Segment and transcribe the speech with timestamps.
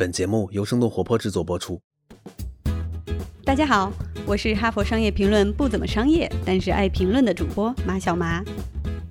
[0.00, 1.78] 本节目由生动活泼制作播出。
[3.44, 3.92] 大家好，
[4.24, 8.42] 我是哈佛商业评论不怎么商业，但是爱评论的主播马小麻。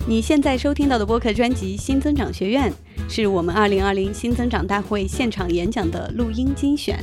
[0.07, 2.73] 你现在收听到的播客专辑《新增长学院》，
[3.07, 6.99] 是我们2020新增长大会现场演讲的录音精选。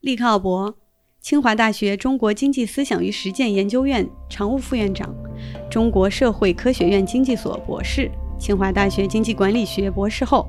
[0.00, 0.74] 立克奥博，
[1.20, 5.14] 清华大学中国经济思想与实践研究院常务副院长，
[5.70, 10.46] 中国社会科学院经济所博士，清华大学经济管理学博士后，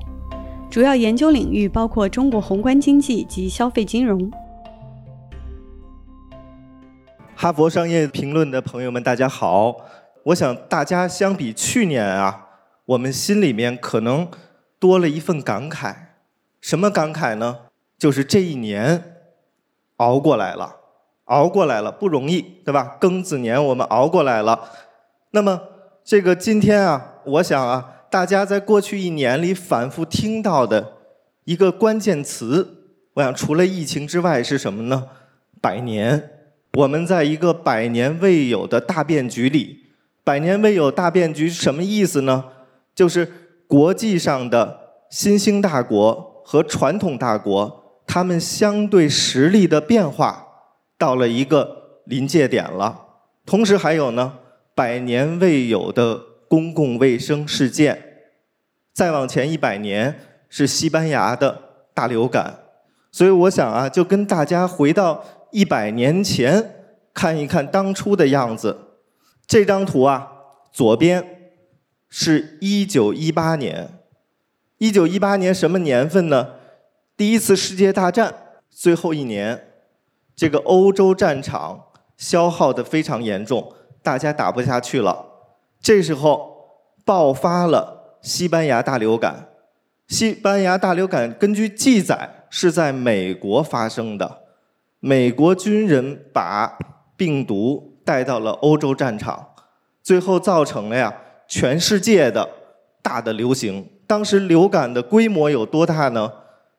[0.70, 4.32] 主要研究领域包括中国宏观经济及消费金融。
[7.36, 9.76] 哈佛商业评论的朋友们，大家好！
[10.24, 12.46] 我想大家相比去年啊，
[12.86, 14.26] 我们心里面可能
[14.78, 15.94] 多了一份感慨。
[16.62, 17.58] 什么感慨呢？
[17.98, 19.11] 就是这一年。
[20.02, 20.74] 熬过来了，
[21.26, 22.96] 熬过来了，不容易，对吧？
[23.00, 24.68] 庚子年我们熬过来了。
[25.30, 25.60] 那么
[26.02, 30.94] 这个今天啊，我想啊，大家在过去一年里反复听到的
[31.44, 35.06] 一个关键词，我想除了疫情之外是什么呢？
[35.60, 36.30] 百年。
[36.78, 39.76] 我们在一个百年未有的大变局里，
[40.24, 42.46] 百年未有大变局什么意思呢？
[42.94, 43.30] 就是
[43.68, 44.78] 国际上的
[45.10, 47.81] 新兴大国和传统大国。
[48.12, 50.46] 他们相对实力的变化
[50.98, 53.06] 到了一个临界点了，
[53.46, 54.34] 同时还有呢，
[54.74, 58.26] 百年未有的公共卫生事件。
[58.92, 60.14] 再往前一百年
[60.50, 61.58] 是西班牙的
[61.94, 62.58] 大流感，
[63.10, 68.76] 所以我想啊，就跟大家回到一百年前看一看当初的样子。
[69.46, 70.30] 这张图啊，
[70.70, 71.48] 左边
[72.10, 73.88] 是一九一八年，
[74.76, 76.56] 一九一八年什么年份呢？
[77.16, 78.34] 第一次世界大战
[78.70, 79.68] 最后一年，
[80.34, 81.84] 这个欧洲战场
[82.16, 85.26] 消耗的非常严重，大家打不下去了。
[85.80, 89.48] 这时候爆发了西班牙大流感。
[90.08, 94.42] 西班牙大流感根据记载是在美国发生的，
[95.00, 96.78] 美国军人把
[97.16, 99.48] 病毒带到了欧洲战场，
[100.02, 101.14] 最后造成了呀
[101.46, 102.48] 全世界的
[103.00, 103.90] 大的流行。
[104.06, 106.32] 当时流感的规模有多大呢？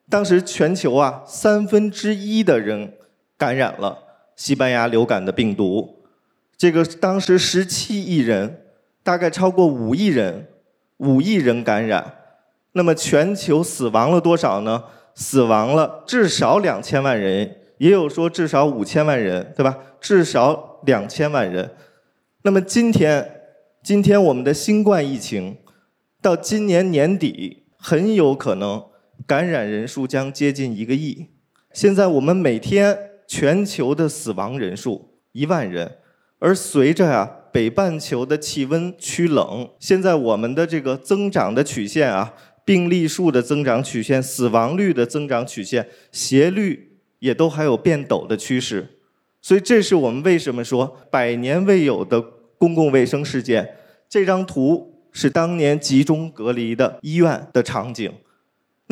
[0.10, 2.94] 当时全球啊，三分之一的人
[3.38, 4.00] 感染了
[4.36, 6.04] 西班牙流感的病毒。
[6.58, 8.62] 这个当时十七亿人，
[9.02, 10.48] 大概超过五亿人，
[10.98, 12.16] 五亿人感染。
[12.74, 14.84] 那么全球死亡了多少呢？
[15.16, 19.78] 死亡了至少两千万人，也有说至少五千万人，对吧？
[20.02, 21.72] 至少两千万人。
[22.44, 23.42] 那么今天，
[23.84, 25.58] 今天我们的新冠疫情
[26.22, 28.84] 到今年年底很有可能。
[29.26, 31.28] 感染人数将接近一个亿。
[31.72, 32.98] 现在我们每天
[33.28, 35.98] 全球的死亡人数一万人，
[36.40, 42.34] 而随着啊北半球的气温趋冷，现在我们的这个增长的曲线啊，
[42.66, 49.00] 病例数的增长曲线、死亡率的增长曲线斜率也都还有变陡的趋势。
[49.42, 52.22] 所以这是我们为什么说百年未有的
[52.58, 53.76] 公共卫生事件。
[54.08, 58.12] 这张图是当年集中隔离的医院的场景。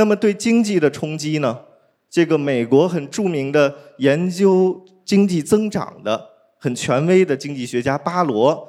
[0.02, 1.60] 那么对经济的冲击呢？
[2.10, 6.20] 这个美国很著名的研究经济增长的、
[6.58, 8.68] 很权威的经济学家巴罗，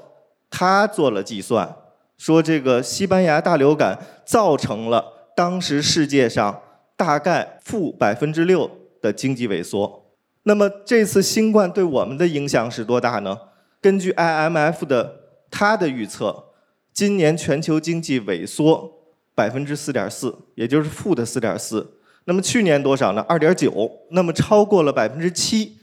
[0.51, 1.75] 他做了计算，
[2.19, 5.03] 说这个西班牙大流感造成了
[5.35, 6.61] 当时世界上
[6.99, 8.71] 大概负百分之六
[9.01, 10.05] 的经济萎缩。
[10.43, 13.39] 那么这次新冠对我们的影响是多大呢？
[13.81, 15.15] 根据 IMF 的
[15.51, 16.45] 他的预测，
[16.93, 18.99] 今年全球经济萎缩。
[19.35, 21.99] 百分之四点四，也就是负的四点四。
[22.25, 23.25] 那么去年多少呢？
[23.29, 25.79] 二点九，那么超过了百分之七。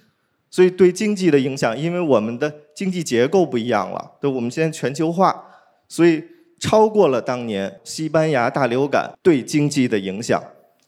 [0.51, 5.45] 所以对经济的影响，因为我们的经济结构不一样了，对，我们现在全球化，
[5.87, 6.23] 所以
[6.59, 10.43] 超过了当年西班牙大流感对经济的影响。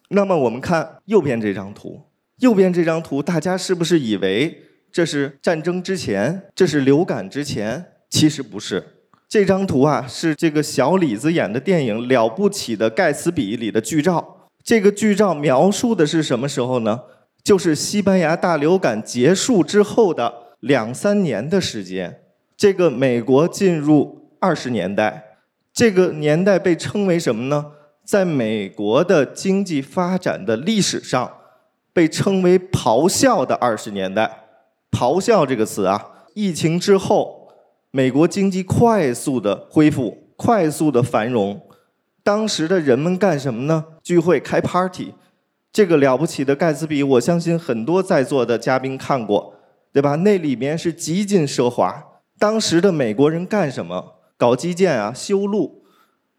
[0.09, 2.01] 那么我们看右边这张图，
[2.39, 7.85] 右边这张图，大家是不是以为这是战争之前，这是流感之前？
[8.09, 8.83] 其实不是。
[9.31, 14.49] 这张图啊，是这个小李子演的电影《了不起的盖茨比》里的剧照。
[14.61, 16.99] 这个剧照描述的是什么时候呢？
[17.41, 22.23] 就是西班牙大流感结束之后的两三年的时间。
[22.57, 25.37] 这个美国进入二十年代，
[25.71, 27.67] 这个年代被称为什么呢？
[28.03, 31.31] 在美国的经济发展的历史上，
[31.93, 34.47] 被称为“咆哮的二十年代”。
[34.91, 37.39] 咆哮这个词啊，疫情之后。
[37.93, 41.61] 美国经济快速的恢复，快速的繁荣。
[42.23, 43.83] 当时的人们干什么呢？
[44.01, 45.13] 聚会、开 party。
[45.73, 49.55] 这个了不起的盖茨比，我相信很多在座的嘉宾看过，
[49.91, 50.15] 对吧？
[50.15, 52.01] 那里面是极尽奢华。
[52.39, 54.15] 当时的美国人干什么？
[54.37, 55.83] 搞基建啊，修路，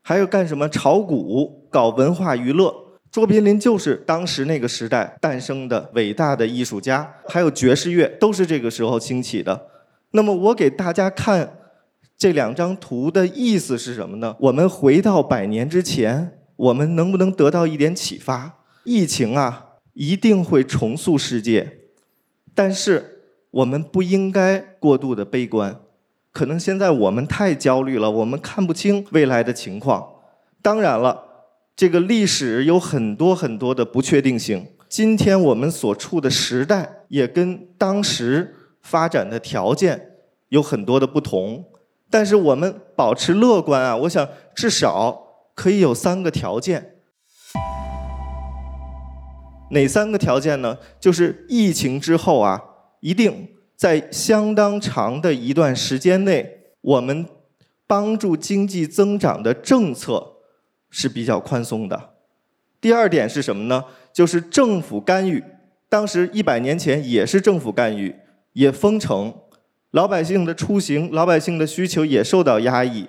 [0.01, 2.75] 还有干什么炒股、搞文化娱乐。
[3.11, 9.67] 卓别林就是当时那个时代诞生的伟大的艺术家，还有爵士乐都是这个时候兴起的。
[10.13, 11.59] 那么我给大家看
[12.17, 14.37] 这两张图的意思是什么呢？
[14.39, 18.61] 我们回到百年之前，我们能不能得到一点启发？
[18.85, 21.79] 疫情啊，一定会重塑世界，
[22.55, 25.81] 但是我们不应该过度的悲观。
[26.33, 30.07] 可能现在我们太焦虑了，我们看不清未来的情况。
[30.63, 31.23] 当然了，
[31.77, 34.67] 这个历史有很多很多的不确定性。
[34.89, 40.19] 今天我们所处的时代也跟当时发展的条件
[40.49, 41.65] 有很多的不同。
[42.11, 46.97] 但是我们保持乐观啊，我想至少可以有三个条件。
[49.71, 50.77] 哪三个条件呢？
[51.01, 52.63] 就是疫情之后啊，
[53.01, 53.49] 一定。
[53.75, 57.27] 在相当长的一段时间内，我们
[57.85, 60.35] 帮助经济增长的政策
[60.89, 62.11] 是比较宽松的。
[62.81, 63.85] 第二点是什么呢？
[64.13, 65.43] 就是政府干预。
[65.89, 68.15] 当时一百年前也是政府干预，
[68.53, 69.35] 也封城，
[69.91, 73.07] 老百姓的出行、老百姓的需求也受到压抑。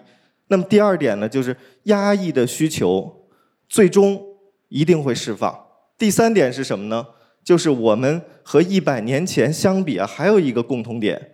[0.48, 3.28] 那么第二点呢，就是压抑的需求
[3.68, 4.22] 最终
[4.70, 5.68] 一定会释放。
[5.98, 7.06] 第三点是什么呢？
[7.44, 11.32] 就是我们和一百年前相比啊，还有一个共同点，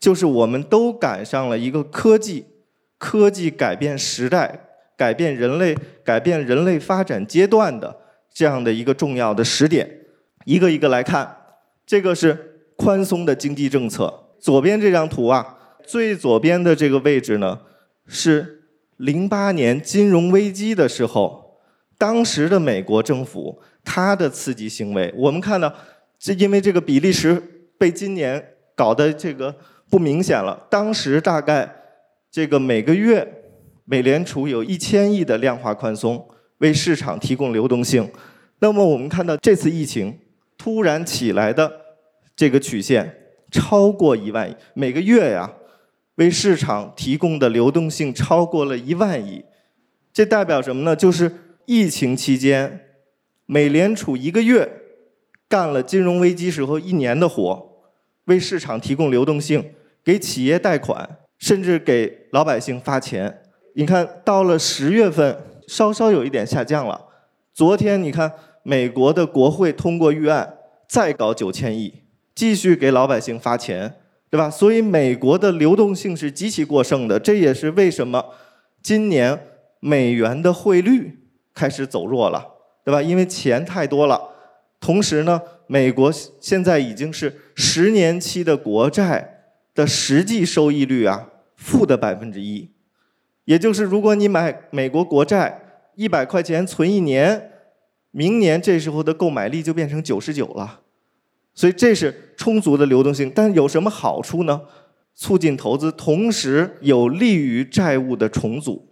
[0.00, 2.44] 就是我们都赶上了一个科技，
[2.98, 7.96] 科技改变时代、改变人类、改变人类发展阶段的
[8.32, 10.00] 这样的一个重要的时点。
[10.44, 11.36] 一个一个来看，
[11.86, 12.51] 这个是
[12.82, 14.12] 宽松的经济政策。
[14.40, 15.56] 左边这张图啊，
[15.86, 17.60] 最左边的这个位置呢，
[18.06, 18.62] 是
[18.96, 21.60] 零八年金融危机的时候，
[21.96, 23.60] 当时的美国政府。
[23.84, 25.74] 它的刺激行为，我们看到，
[26.16, 27.42] 这因为这个比利时
[27.76, 28.40] 被今年
[28.76, 29.52] 搞得这个
[29.90, 30.56] 不明显了。
[30.70, 31.68] 当时大概
[32.30, 33.26] 这个每个月，
[33.84, 36.24] 美联储有一千亿的量化宽松，
[36.58, 38.08] 为市场提供流动性。
[38.60, 40.16] 那么我们看到这次疫情
[40.56, 41.68] 突然起来的
[42.42, 43.18] 这个曲线
[43.52, 45.48] 超过一万亿，每个月呀，
[46.16, 49.44] 为市场提供的流动性超过了一万亿。
[50.12, 50.96] 这代表什么呢？
[50.96, 51.30] 就是
[51.66, 52.80] 疫情期间。
[53.46, 54.68] 美联储一个月
[55.48, 57.84] 干了金融危机时候一年的活，
[58.24, 59.64] 为市场提供流动性，
[60.02, 63.42] 给企业贷款，甚至给老百姓发钱。
[63.76, 65.38] 你看到了十月份，
[65.68, 67.06] 稍稍有一点下降了。
[67.54, 68.32] 昨天你看，
[68.64, 70.54] 美国的国会通过预案，
[70.88, 72.01] 再搞九千亿，
[72.34, 73.94] 继续给老百姓发钱，
[74.30, 74.50] 对吧？
[74.50, 78.24] 所以美国的流动性是极其过剩的，这也是为什么
[78.82, 79.38] 今年
[79.80, 81.18] 美元的汇率
[81.54, 82.48] 开始走弱了。
[82.84, 83.00] 对吧？
[83.00, 84.20] 因为钱太多了，
[84.80, 92.68] 同时呢，美国现在已经是十年期的国债的实际收益率啊，负的百分之一，
[93.44, 95.60] 也就是如果你买美国国债
[95.94, 97.52] 一百块钱存一年，
[98.10, 100.80] 明年这时候的购买力就变成九十九了，
[101.54, 103.30] 所以这是充足的流动性。
[103.34, 104.60] 但有什么好处呢？
[105.14, 108.88] 促进投资，同时有利于债务的重组。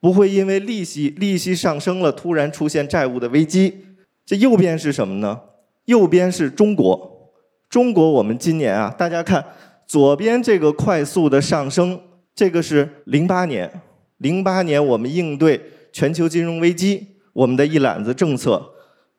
[0.00, 3.84] 不会因为利息利息上升了，突然出现债务的危机。
[4.24, 5.40] 这右边是什么呢？
[5.84, 7.30] 右边是中国。
[7.68, 9.44] 中国我们今年啊，大家看
[9.86, 12.00] 左边这个快速的上升，
[12.34, 13.70] 这个是零八年。
[14.18, 15.60] 零八年我们应对
[15.92, 18.70] 全球金融危机，我们的一揽子政策。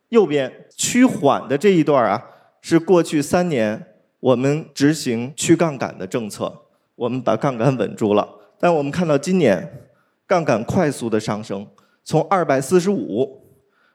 [0.09, 2.23] 右边趋缓的这一段啊，
[2.63, 3.85] 是过去三年
[4.19, 6.51] 我们执行去杠杆的政策，
[6.95, 8.27] 我们把杠杆稳住了。
[8.57, 9.81] 但我们看到今年。
[10.25, 11.67] 杠杆快速的上升，
[12.03, 13.43] 从二百四十五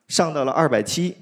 [0.06, 1.16] 上到了二百七。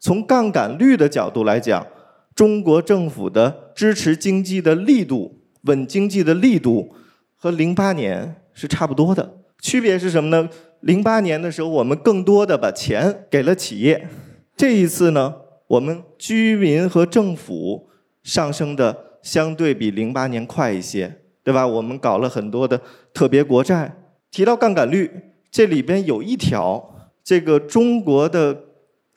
[0.00, 1.86] 从杠杆率的角度来讲，
[2.34, 6.96] 中国政府的支持经济的力度、稳经济的力度
[7.36, 9.38] 和零八年是差不多的。
[9.60, 10.48] 区别是什么呢？
[10.80, 14.08] 零八年的时候，我们更多的把钱给了企业；
[14.56, 15.32] 这一次呢，
[15.66, 17.88] 我们居民和政府
[18.22, 21.66] 上升的相对比零八年快一些，对吧？
[21.66, 22.80] 我们搞了很多的
[23.12, 23.92] 特别国债。
[24.30, 25.10] 提到杠杆率，
[25.50, 28.64] 这里边有一条，这个中国的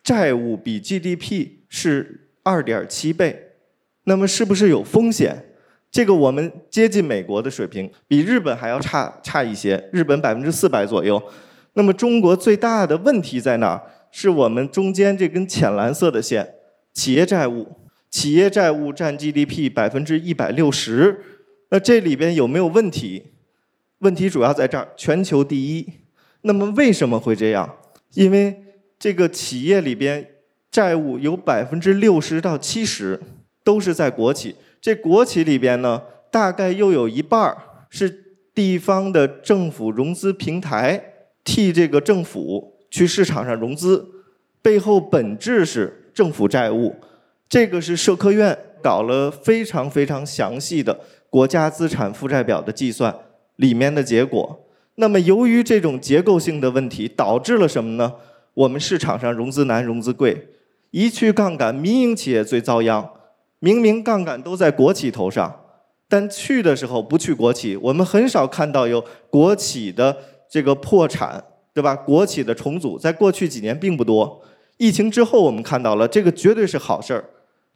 [0.02, 3.54] 债务比 GDP 是二点七倍，
[4.06, 5.46] 那么是不是有风险？
[5.92, 11.22] 这个我们接近美国的水平，比日本还要差差一些，日本百分之四百左右。
[11.74, 13.82] 那么中国最大的问题在哪儿？
[14.12, 16.56] 是我们中间这根浅蓝色的线，
[16.94, 17.68] 企业债务，
[18.10, 21.20] 企业债务占 GDP 百分之一百六十，
[21.70, 23.24] 那这里边有没有问题？
[24.00, 25.88] 问题主要在这儿，全球第一。
[26.42, 27.78] 那么为什么会这样？
[28.14, 28.64] 因为
[28.98, 30.26] 这个企业里边
[30.72, 33.20] 债务有百分之六十到七十
[33.64, 36.02] 都是在国企，这国企里边呢，
[36.32, 37.58] 大概又有一半儿
[37.90, 41.02] 是地方的政府融资平台
[41.44, 44.06] 替这个政府去市场上融资，
[44.62, 46.96] 背后本质是政府债务。
[47.48, 53.16] 这个是社科院搞了非常非常详细的国家资产负债表的计算
[53.56, 54.66] 里面的结果。
[54.96, 58.14] 那么由于这种结构性的问题，导致了什么呢？
[58.54, 60.50] 我们市场上融资难、融资贵，
[60.92, 63.10] 一去杠杆，民营企业最遭殃。
[63.60, 65.62] 明明杠杆都在国企头上。
[66.08, 70.18] 但去的时候不去国企，我们很少看到有国企的
[70.50, 71.44] 这个破产，
[71.80, 71.96] 对吧？
[71.96, 74.42] 国企的重组，在过去几年并不多。
[74.76, 77.24] 疫情之后，我们看到了，这个绝对是好事儿，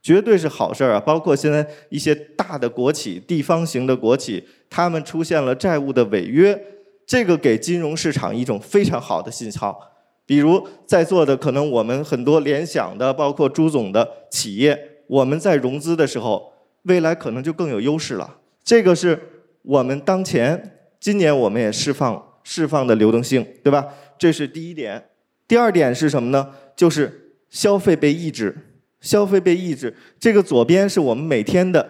[0.01, 0.99] 绝对是好事儿啊！
[0.99, 6.61] 包括现在一些大的国企、地方型的国企，他们出现了债务的违约，
[7.07, 9.79] 这个给金融市场一种非常好的信号。
[10.25, 16.51] 比如在座的可能我们很多联想的，包括朱总的企业，我们在融资的时候。
[16.83, 18.39] 未来可能就更有优势了。
[18.61, 19.17] 这个是
[19.61, 23.85] 我们当前今年我们也释放释放的流动性，对吧？
[24.17, 25.09] 这是第一点。
[25.47, 26.49] 第二点是什么呢？
[26.75, 28.55] 就是消费被抑制，
[29.01, 29.95] 消费被抑制。
[30.19, 31.87] 这个左边是我们每天的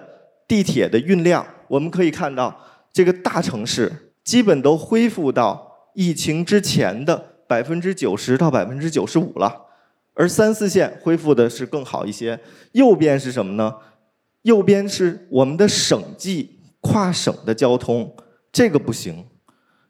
[0.48, 2.60] 地铁的运量，我们可以看到，
[2.92, 3.92] 这个大城市
[4.24, 9.68] 基本都恢复到疫情之前的百分之九十到百分之九十五了，
[10.16, 12.40] 而三四线恢复的是更好一些。
[12.74, 13.74] 右边是什么呢？
[14.42, 18.14] 右边是我们的省际跨省的交通，
[18.52, 19.26] 这个不行，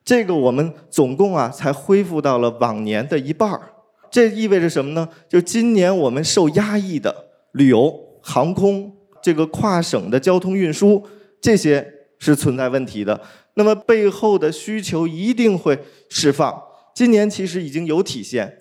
[0.05, 3.69] 这个我们总共啊才恢复到了往年的一半儿。
[4.11, 5.07] 这意味着什么呢？
[5.27, 11.03] 就今年我们受压抑的旅游、航空这个跨省的交通运输，
[11.41, 11.85] 这些
[12.19, 13.19] 是存在问题的。
[13.55, 15.79] 那么背后的需求一定会
[16.09, 16.61] 释放。
[16.93, 18.59] 今年其实已经有体现，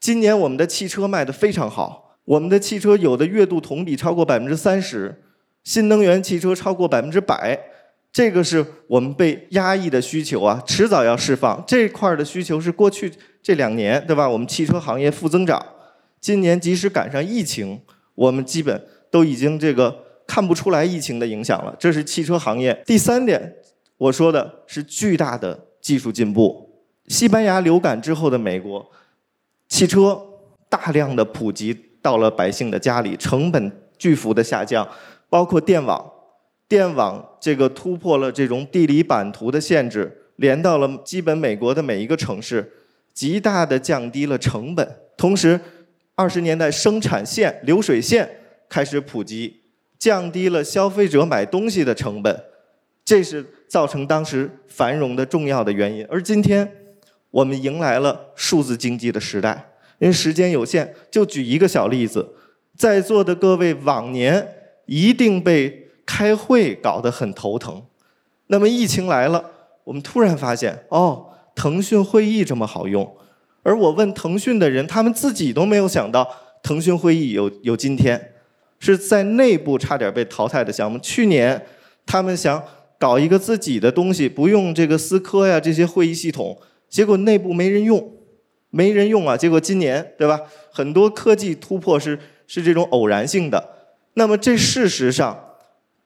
[0.00, 5.22] 今年我们的汽车卖得非常好，我们的汽车有的月度同比超过百分之三十。
[5.64, 7.58] 新能源汽车超过百分之百，
[8.14, 11.60] 这个是我们被压抑的需求啊，迟早要释放。
[11.66, 14.28] 这块儿的需求是过去这两年，对吧？
[14.28, 15.60] 我们汽车行业负增长，
[16.20, 17.80] 今年即使赶上疫情，
[18.14, 19.92] 我们基本都已经这个
[20.28, 21.74] 看不出来疫情的影响了。
[21.76, 22.80] 这是汽车行业。
[22.86, 23.56] 第三点，
[23.98, 26.70] 我说的是巨大的技术进步。
[27.08, 28.88] 西班牙流感之后的美国，
[29.68, 30.16] 汽车
[30.68, 34.88] 大量的普及到了百姓的家里，成本巨幅的下降。
[35.28, 36.12] 包括电网，
[36.68, 42.72] 电网这个突破了这种地理版图的限制，连到了基本美国的每一个城市，
[43.12, 44.96] 极大的降低了成本。
[45.16, 45.60] 同时，
[46.14, 48.28] 二十年代生产线、流水线
[48.68, 49.60] 开始普及，
[49.98, 52.44] 降低了消费者买东西的成本，
[53.04, 56.04] 这是造成当时繁荣的重要的原因。
[56.08, 56.68] 而今天，
[57.30, 59.70] 我们迎来了数字经济的时代。
[59.98, 62.34] 因为时间有限，就举一个小例子，
[62.76, 64.48] 在座的各位往年。
[64.86, 67.82] 一定被开会搞得很头疼。
[68.48, 69.50] 那么疫情来了，
[69.84, 73.16] 我们突然发现，哦，腾讯会议这么好用。
[73.62, 76.28] 而我问腾讯的人，他们自己都没有想到
[76.62, 78.32] 腾讯会议有有今天，
[78.78, 80.98] 是在内部差点被淘汰的项目。
[80.98, 81.64] 去年
[82.04, 82.62] 他们想
[82.98, 86.58] 搞一个自己的东西，不用这个思科呀这些会议系统，
[86.90, 88.12] 结果内部没人用，
[88.68, 89.36] 没人用啊。
[89.36, 90.38] 结果今年对吧？
[90.70, 93.70] 很多科技突破是是这种偶然性的。
[94.14, 95.43] 那么这事实上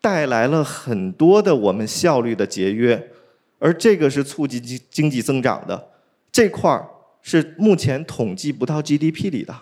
[0.00, 3.11] 带来了很多的我们效率的节约，
[3.59, 5.88] 而这个是促进经经济增长的
[6.31, 6.88] 这块儿
[7.21, 9.55] 是目前统计不到 GDP 里的。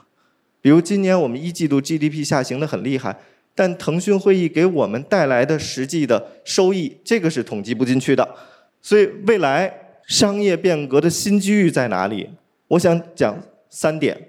[0.61, 3.17] 比如今年我们一季度 GDP 下行的很厉害，
[3.55, 8.35] 但腾讯会议给我们带来的实际的收益，这个是统计不进去的。
[8.83, 9.73] 所以未来
[10.07, 12.31] 商业变革的新机遇在哪里？
[12.69, 13.41] 我想讲
[13.71, 14.29] 三点。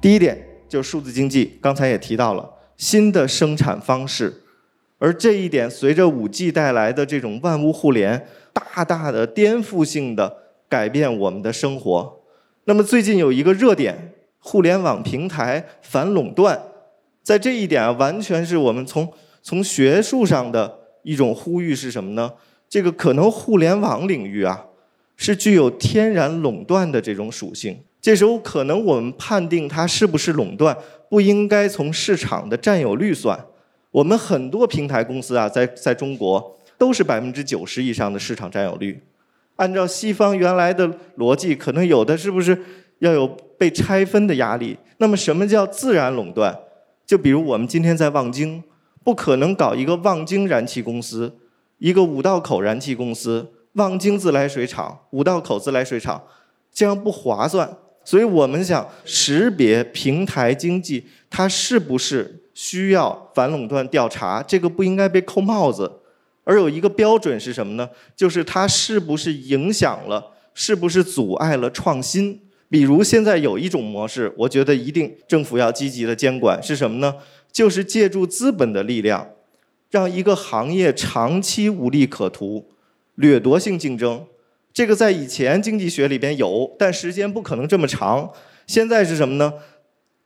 [0.00, 0.44] 第一点。
[0.68, 2.46] 就是数字经济，刚才也提到了
[2.78, 4.44] 新的生产方式，
[4.98, 12.20] 而这一点随着五 G 带来的这种万物互联，大大的颠覆性的改变我们的生活。
[12.64, 16.62] 那么最近有一个热点，互联网平台反垄断，
[17.22, 22.32] 在这一点啊，完全是我们从从学术上的一种呼吁是什么呢？
[22.68, 24.66] 这个可能互联网领域啊，
[25.16, 27.80] 是具有天然垄断的这种属性。
[28.00, 30.76] 这时候可能我们判定它是不是垄断，
[31.08, 33.38] 不应该从市场的占有率算。
[33.90, 39.02] 我们很多平台公司啊，在在中国都是百分之九十以上的市场占有率。
[39.56, 42.56] 按照西方原来的逻辑，可能有的是不是
[42.98, 44.76] 要有被拆分的压力？
[44.98, 46.56] 那么什么叫自然垄断？
[47.06, 48.62] 就比如我们今天在望京，
[49.02, 51.34] 不可能搞一个望京燃气公司，
[51.78, 56.22] 一个五道口燃气公司，望京自来水厂，五道口自来水厂，
[56.72, 57.78] 这样不划算。
[58.08, 64.42] 所以我们想识别平台经济，它是不是需要反垄断调查？
[64.42, 65.92] 这个不应该被扣帽子，
[66.44, 67.90] 而有一个标准是什么呢？
[68.16, 72.40] 就是它是不是影响了，是不是阻碍了创新？
[72.70, 77.14] 比如现在有一种模式，我觉得一定政府要积极的监管，是什么呢？
[77.52, 79.28] 就是借助资本的力量，
[79.90, 82.70] 让一个行业长期无利可图、
[83.16, 84.24] 掠夺性竞争。
[84.72, 88.30] 这个在以前经济学里边有，但时间不可能这么长。
[88.66, 89.52] 现在是什么呢？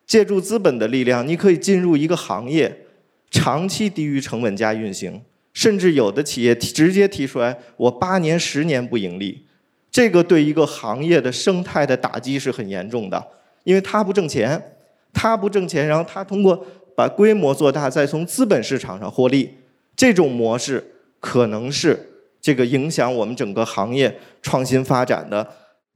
[0.06, 2.86] 借助资本的力量，你可以进入一个行业，
[3.30, 5.22] 长期低于成本价运行，
[5.54, 9.46] 甚至有的企业直接提出来，我八年、十年不盈利。
[9.90, 13.24] 这个对一个行业的生态的打击是很严重的，
[13.64, 14.76] 因为它不挣钱，
[15.12, 19.54] 它不挣钱，然后它通过把规模做大，再从资本市场上获利，
[19.94, 20.82] 这种模式
[21.20, 22.11] 可能是
[22.42, 25.48] 这个影响我们整个行业创新发展的。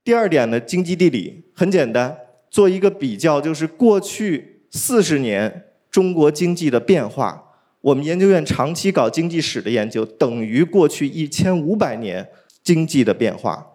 [0.05, 2.17] 第二点呢，经济地理很简单，
[2.49, 7.43] 做一个比较，就是过去四十年中国经济的变化，
[7.81, 12.29] 我们研究院长期搞经济史的研究，等于过去一千五百年
[12.62, 13.67] 经济的变化。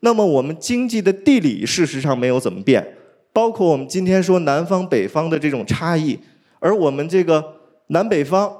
[0.00, 2.96] 那么我们经济的地理事实上没有怎么变，
[3.34, 6.18] 包括我们今天说南方北方的这种差异，
[6.58, 7.44] 而我们这个
[7.88, 8.50] 南北方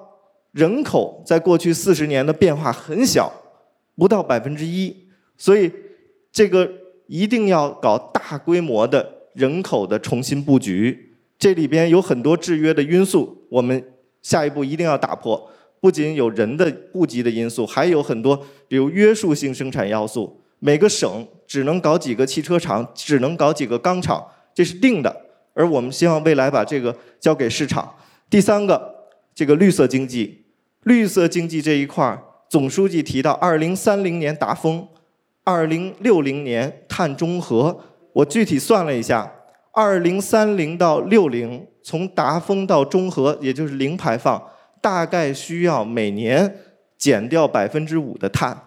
[0.53, 3.33] 人口在过去四十年的变化很小，
[3.97, 4.95] 不到百分之一，
[5.37, 5.73] 所以
[6.31, 6.71] 这个
[7.07, 13.83] 一定要搞大规模的人口的重新布局，这里边有很多制约的因素，我们
[14.23, 15.51] 下一步一定要打破，
[15.81, 20.41] 不仅有人的户籍的因素，还有很多比如约束性生产要素。
[20.59, 25.25] 每个省只能搞几个汽车厂，只能搞几个钢厂，这是定的。
[25.53, 27.95] 而我们希望未来把这个交给市场。
[28.31, 28.95] 第三个，
[29.35, 30.45] 这个绿色经济，
[30.85, 34.87] 绿色经济这一块儿，总书记提到二零三零年达峰，
[35.43, 37.81] 二零六零年碳中和。
[38.13, 39.31] 我具体算了一下，
[39.73, 44.43] 二零三零到六零，从达峰到中和，也就是零排放，
[44.81, 46.57] 大概需要每年
[46.97, 48.59] 减掉百分之五的碳。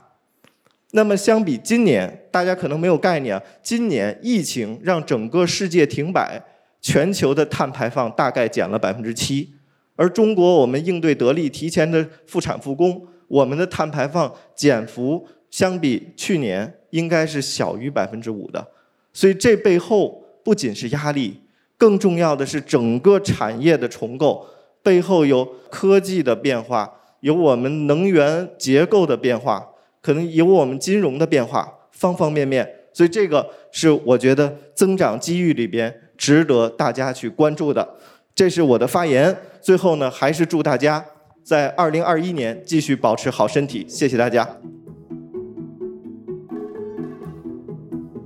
[0.91, 3.41] 那么相比今年，大家可能没有概念。
[3.63, 6.39] 今年疫情让整个世界停摆，
[6.81, 9.51] 全球的碳排放大概减了百分之七，
[9.95, 18.67] 而中国我们应对得力，提前的复产复工，我们的碳排放减幅相比去年应该是小于百分之五的。
[19.13, 21.39] 所以这背后不仅是压力，
[21.77, 24.45] 更重要的是整个产业的重构，
[24.83, 29.69] 背后有科技的变化，有我们能源结构的变化。
[30.01, 37.97] 可能有我们金融的变化，方方面面，所以这个是我觉得增长机遇里边值得大家去关注的。
[38.33, 39.35] 这是我的发言。
[39.59, 41.05] 最后呢，还是祝大家
[41.49, 43.83] 在二零二一年继续保持好身体。
[43.87, 44.47] 谢谢大家。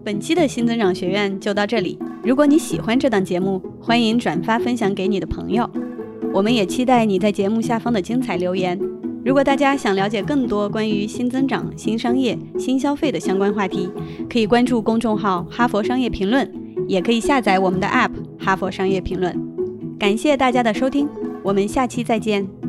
[0.03, 1.97] 本期的新增长学院就到这里。
[2.21, 5.69] 如果你喜欢这档节目，欢迎转发分享给你的朋友。
[6.33, 8.77] 我们也期待你在节目下方的精彩留言。
[9.23, 13.89] 如果大家想了解更多关于新增长、新商业、新消费的相关话题，
[14.29, 16.51] 可以关注公众号“哈佛商业评论”，
[16.89, 19.33] 也可以下载我们的 App“ 哈佛商业评论”。
[19.97, 21.07] 感谢大家的收听，
[21.41, 22.62] 我们下期再见。